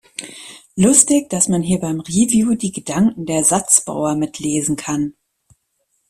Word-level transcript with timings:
Lustig, 0.75 1.29
dass 1.29 1.47
man 1.47 1.61
hier 1.61 1.77
beim 1.79 1.99
Review 1.99 2.55
die 2.55 2.71
Gedanken 2.71 3.27
der 3.27 3.43
Satzbauer 3.43 4.15
mitlesen 4.15 4.75
kann! 4.75 5.13